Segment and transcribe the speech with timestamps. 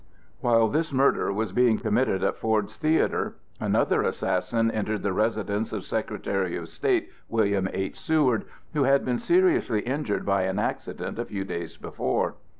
[0.39, 5.83] While this murder was being committed at Ford's Theatre, another assassin entered the residence of
[5.83, 7.99] Secretary of State William H.
[7.99, 12.33] Seward, who had been seriously injured by an accident a few days before.